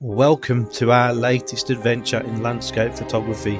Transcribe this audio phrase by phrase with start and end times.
[0.00, 3.58] Welcome to our latest adventure in landscape photography.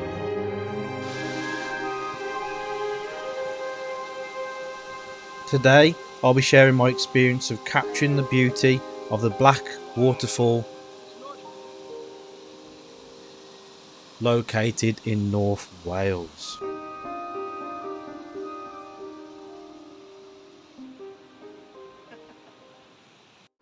[5.49, 8.81] Today I'll be sharing my experience of capturing the beauty
[9.11, 9.65] of the Black
[9.97, 10.65] Waterfall
[14.21, 16.57] located in North Wales.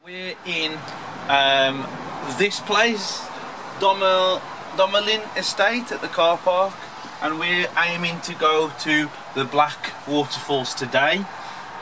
[0.05, 0.79] We're in
[1.31, 1.87] um,
[2.35, 3.21] this place,
[3.79, 4.41] Domel,
[4.77, 6.75] Domelin Estate at the car park,
[7.23, 11.25] and we're aiming to go to the Black Waterfalls today.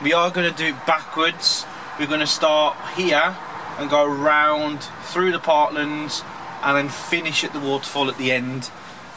[0.01, 1.65] We are going to do it backwards.
[1.99, 3.35] We're going to start here
[3.77, 6.23] and go round through the parklands
[6.63, 8.71] and then finish at the waterfall at the end.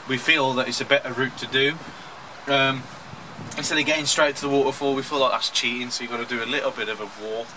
[0.09, 1.74] We feel that it's a better route to do.
[2.47, 2.83] Um,
[3.57, 6.27] instead of getting straight to the waterfall, we feel like that's cheating, so you've got
[6.27, 7.49] to do a little bit of a walk.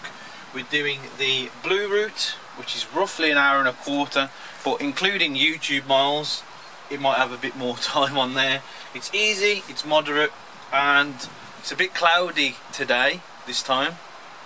[0.54, 4.30] We're doing the blue route, which is roughly an hour and a quarter,
[4.66, 6.44] but including YouTube miles,
[6.90, 8.62] it might have a bit more time on there.
[8.94, 10.34] It's easy, it's moderate,
[10.74, 11.16] and
[11.60, 13.94] it's a bit cloudy today, this time.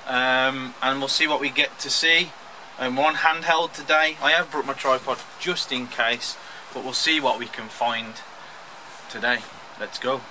[0.05, 2.29] Um, and we'll see what we get to see.
[2.77, 4.17] I'm on handheld today.
[4.22, 6.38] I have brought my tripod just in case,
[6.72, 8.13] but we'll see what we can find
[9.09, 9.39] today.
[9.79, 10.22] Let's go.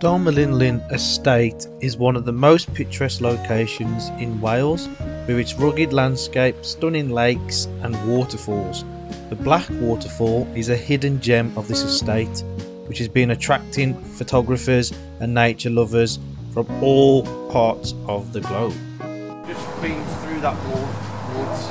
[0.00, 4.86] Dolmelynllyn Estate is one of the most picturesque locations in Wales,
[5.26, 8.84] with its rugged landscape, stunning lakes, and waterfalls.
[9.28, 12.44] The Black Waterfall is a hidden gem of this estate,
[12.86, 16.20] which has been attracting photographers and nature lovers
[16.54, 18.74] from all parts of the globe.
[19.48, 20.88] Just been through that wall,
[21.34, 21.66] woods,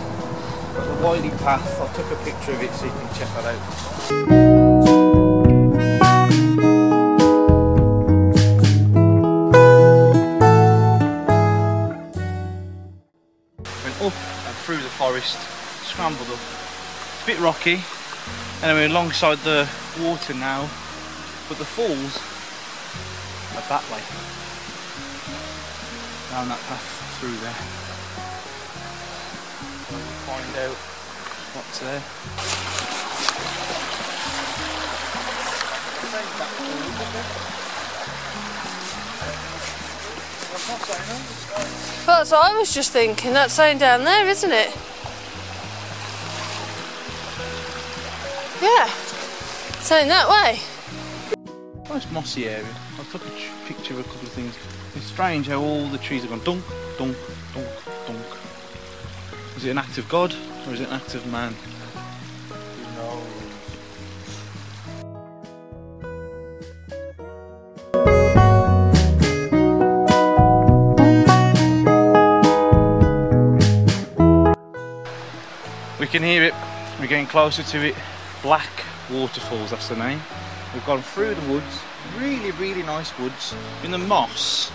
[0.86, 1.80] the winding path.
[1.80, 4.67] I took a picture of it so you can check that out.
[15.18, 15.40] Forest,
[15.88, 16.38] scrambled up.
[16.38, 17.82] It's a bit rocky,
[18.62, 19.68] and we're alongside the
[20.00, 20.70] water now,
[21.50, 22.22] but the falls
[23.58, 24.02] are that way.
[26.30, 27.58] Down that path through there.
[30.28, 30.78] Find out
[31.56, 32.02] what's there.
[42.06, 43.34] Well, that's what I was just thinking.
[43.34, 44.78] That's saying down there, isn't it?
[48.62, 48.88] Yeah.
[49.80, 50.60] Saying that way.
[51.90, 52.66] Nice mossy area.
[53.00, 53.32] I took a
[53.68, 54.58] picture of a couple of things.
[54.96, 56.64] It's strange how all the trees have gone dunk,
[56.98, 57.16] dunk,
[57.54, 57.68] dunk,
[58.08, 58.26] dunk.
[59.56, 60.34] Is it an act of God
[60.68, 61.54] or is it an act of man?
[62.50, 63.28] Who knows?
[76.00, 76.54] We can hear it.
[77.00, 77.96] We're getting closer to it.
[78.44, 78.70] Black
[79.12, 80.22] Waterfalls, that's the name.
[80.74, 81.80] We've gone through the woods,
[82.20, 83.56] really, really nice woods.
[83.84, 84.72] In the moss,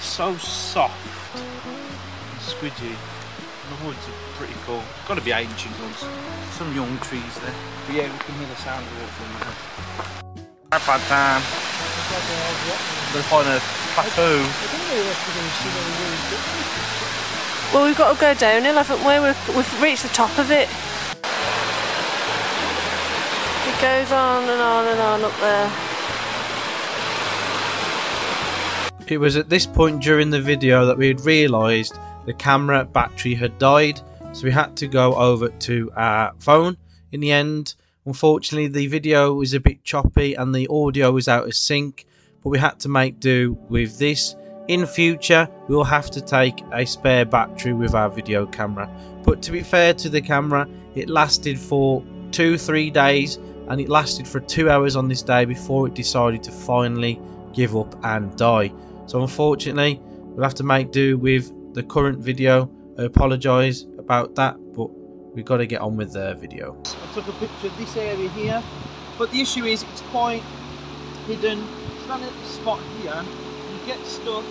[0.00, 2.94] so soft and squidgy.
[3.70, 4.82] The woods are pretty cool.
[4.98, 6.04] It's got to be ancient woods.
[6.52, 7.54] Some young trees there.
[7.86, 10.50] But yeah, we can hear the sound of it from there.
[10.70, 11.42] Tripod time.
[13.14, 13.60] We're find a
[13.94, 14.44] plateau.
[17.72, 19.20] Well, we've got to go downhill, haven't we?
[19.20, 20.68] We've, we've reached the top of it.
[23.80, 25.72] Goes on and on and on up there.
[29.08, 33.34] It was at this point during the video that we had realised the camera battery
[33.34, 33.98] had died,
[34.32, 36.76] so we had to go over to our phone.
[37.12, 37.74] In the end,
[38.04, 42.04] unfortunately, the video was a bit choppy and the audio was out of sync,
[42.42, 44.36] but we had to make do with this.
[44.68, 48.90] In future, we'll have to take a spare battery with our video camera.
[49.24, 53.38] But to be fair to the camera, it lasted for two, three days,
[53.70, 57.20] and it lasted for two hours on this day before it decided to finally
[57.54, 58.72] give up and die.
[59.06, 62.68] So unfortunately, we'll have to make do with the current video.
[62.98, 64.86] I apologise about that, but
[65.34, 66.76] we've got to get on with the video.
[66.84, 68.60] I took a picture of this area here,
[69.16, 70.42] but the issue is it's quite
[71.28, 71.64] hidden.
[72.04, 74.44] Stand at the spot here, you get stuff,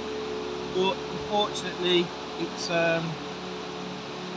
[0.76, 2.06] but unfortunately,
[2.40, 3.04] it's um,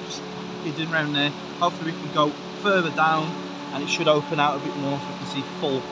[0.06, 0.22] just
[0.64, 1.30] hidden around there.
[1.60, 2.30] Hopefully we can go
[2.62, 3.30] further down
[3.72, 5.82] and it should open out a bit more so we can see full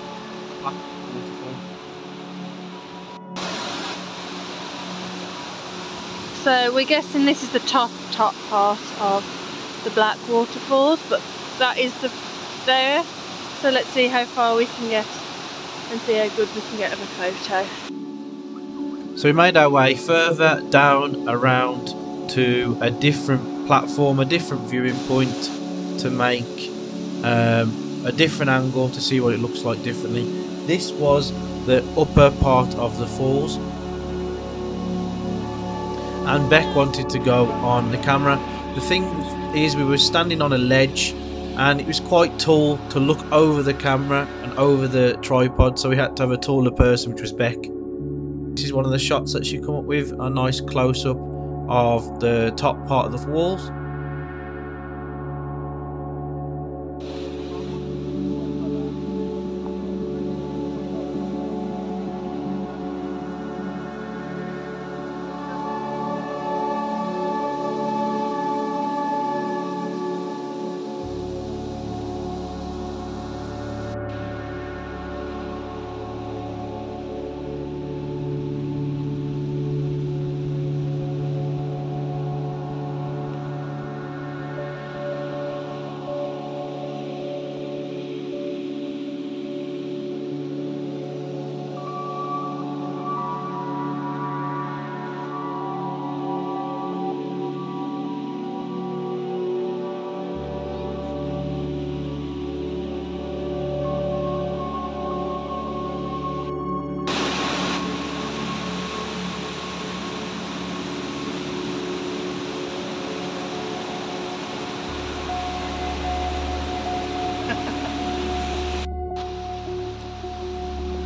[0.61, 0.75] black
[1.15, 1.55] waterfall.
[6.45, 9.25] So we're guessing this is the top, top part of
[9.85, 11.23] the Black Waterfalls, but
[11.59, 12.11] that is the
[12.67, 13.03] there.
[13.61, 15.07] So let's see how far we can get
[15.91, 17.67] and see how good we can get of a photo.
[19.17, 21.95] So we made our way further down around
[22.31, 25.51] to a different platform, a different viewing point
[26.01, 26.71] to make
[27.23, 30.25] um, a different angle to see what it looks like differently.
[30.67, 31.33] This was
[31.67, 33.59] the upper part of the falls
[36.27, 38.37] and Beck wanted to go on the camera.
[38.75, 39.05] The thing
[39.57, 41.11] is we were standing on a ledge
[41.57, 45.89] and it was quite tall to look over the camera and over the tripod so
[45.89, 47.57] we had to have a taller person which was Beck.
[48.55, 51.19] This is one of the shots that she come up with, a nice close up
[51.69, 53.71] of the top part of the walls.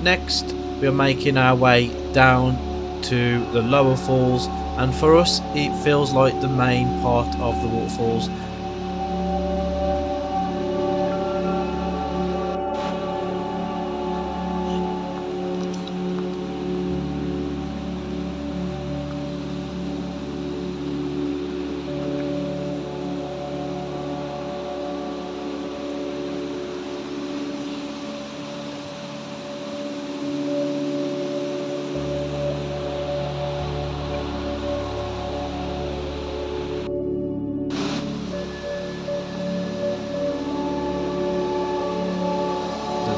[0.05, 4.47] Next, we're making our way down to the lower falls,
[4.77, 8.29] and for us, it feels like the main part of the waterfalls.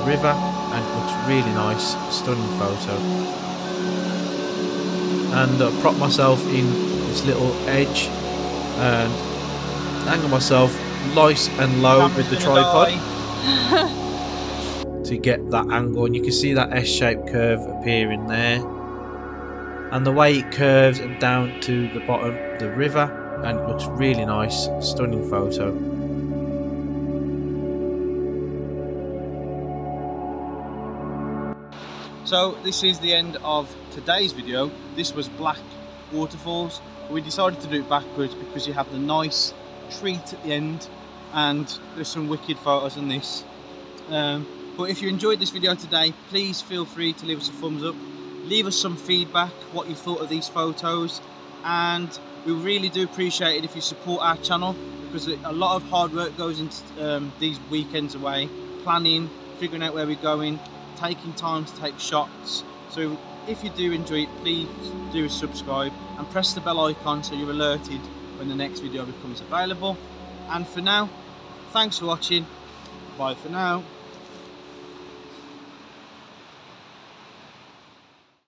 [0.07, 0.31] River
[0.73, 2.97] and it looks really nice stunning photo.
[5.35, 8.07] And I prop myself in this little edge
[8.79, 9.15] and
[10.09, 10.73] angle myself
[11.03, 12.93] nice and low with the tripod.
[15.07, 18.59] to get that angle and you can see that S-shaped curve appearing there.
[19.93, 23.11] And the way it curves and down to the bottom the river
[23.45, 26.06] and it looks really nice stunning photo
[32.27, 34.69] So this is the end of today's video.
[34.97, 35.61] This was Black
[36.11, 36.81] Waterfalls.
[37.09, 39.55] We decided to do it backwards because you have the nice
[40.01, 40.89] treat at the end
[41.33, 43.45] and there's some wicked photos in this.
[44.09, 44.45] Um,
[44.77, 47.85] but if you enjoyed this video today, please feel free to leave us a thumbs
[47.85, 47.95] up.
[48.43, 51.21] Leave us some feedback, what you thought of these photos.
[51.63, 52.11] And
[52.45, 56.13] we really do appreciate it if you support our channel because a lot of hard
[56.13, 58.49] work goes into um, these weekends away,
[58.83, 59.31] planning,
[59.61, 60.59] figuring out where we're going,
[60.97, 62.65] taking time to take shots.
[62.91, 64.69] So if you do enjoy it, please
[65.13, 68.01] do subscribe and press the bell icon so you're alerted
[68.39, 69.97] when the next video becomes available.
[70.49, 71.09] And for now,
[71.71, 72.47] thanks for watching.
[73.19, 73.83] Bye for now.